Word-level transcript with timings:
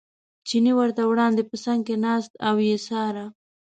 چیني 0.47 0.71
ورته 0.77 1.01
وړاندې 1.05 1.41
په 1.49 1.55
څنګ 1.63 1.79
کې 1.87 1.95
ناست 2.05 2.31
او 2.47 2.55
یې 2.67 2.77
څاره. 2.87 3.25